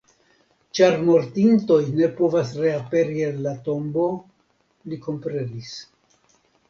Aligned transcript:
Ĉar 0.79 0.95
mortintoj 1.09 1.77
ne 1.99 2.09
povas 2.21 2.53
reaperi 2.63 3.21
el 3.27 3.37
la 3.49 3.53
tombo, 3.69 4.07
li 4.93 4.99
komprenis. 5.05 5.75